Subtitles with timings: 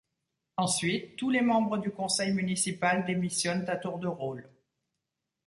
[0.57, 4.49] Ensuite, tous les membres du conseil municipal démissionnent à tour de rôle.